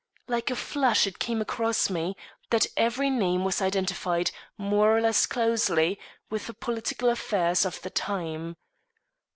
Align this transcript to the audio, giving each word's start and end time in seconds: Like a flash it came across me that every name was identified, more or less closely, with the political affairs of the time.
Like 0.27 0.49
a 0.49 0.55
flash 0.55 1.05
it 1.05 1.19
came 1.19 1.41
across 1.41 1.87
me 1.91 2.17
that 2.49 2.65
every 2.75 3.11
name 3.11 3.43
was 3.43 3.61
identified, 3.61 4.31
more 4.57 4.97
or 4.97 4.99
less 4.99 5.27
closely, 5.27 5.99
with 6.27 6.47
the 6.47 6.55
political 6.55 7.07
affairs 7.09 7.65
of 7.65 7.79
the 7.83 7.91
time. 7.91 8.57